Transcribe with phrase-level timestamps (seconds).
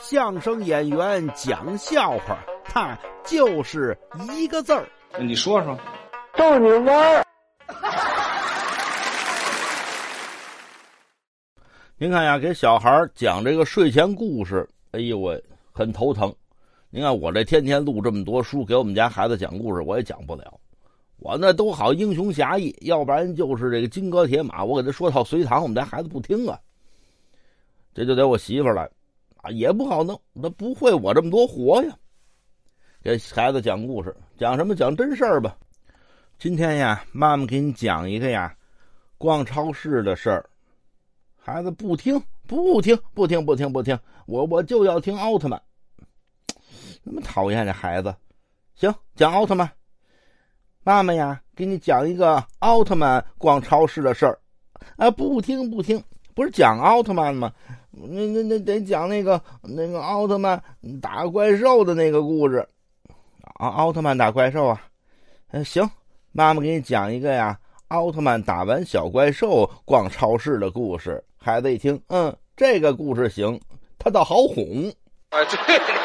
[0.00, 3.96] 相声演员讲笑话，他就是
[4.32, 4.88] 一个字儿。
[5.18, 5.78] 你说说，
[6.34, 7.26] 逗你玩儿。
[11.98, 16.34] 您看呀，给小孩讲这个睡前故事，哎呦喂，很头疼。
[16.88, 20.58] 您看我这天天录这么多书，给我们家孩子讲故事，我也讲不了。
[21.18, 24.64] 我那都好英雄侠义，要不然就是这个金戈铁马。
[24.64, 26.58] 我给他说套隋唐，我们家孩子不听啊。
[27.92, 28.88] 这就得我媳妇来，
[29.42, 31.96] 啊，也不好弄，他不会我这么多活呀。
[33.02, 34.74] 给孩子讲故事，讲什么？
[34.74, 35.56] 讲真事儿吧。
[36.38, 38.54] 今天呀，妈妈给你讲一个呀，
[39.16, 40.48] 逛超市的事儿。
[41.36, 45.60] 孩子不听，不听，不听，不听，不听，我我就要听奥特曼。
[47.02, 48.14] 那么讨厌这孩子，
[48.74, 49.70] 行，讲奥特曼。
[50.82, 54.38] 妈妈呀，给你讲一个奥特曼逛超市的事儿。
[54.96, 56.02] 啊，不听，不听，
[56.34, 57.52] 不是讲奥特曼吗？
[57.90, 60.62] 那那那得讲那个那个奥特曼
[61.02, 62.66] 打怪兽的那个故事。
[63.54, 64.80] 啊，奥特曼打怪兽啊？
[65.50, 65.88] 嗯，行，
[66.32, 71.22] 妈妈给你讲一个呀，奥特曼打完小怪兽逛超市的故事。
[71.36, 73.60] 孩子一听，嗯，这个故事行，
[73.98, 74.64] 他倒好哄。
[75.30, 76.00] 啊，对你。